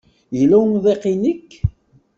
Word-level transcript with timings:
Yella 0.37 0.55
umḍiq 0.63 1.03
i 1.11 1.15
nekk? 1.21 1.49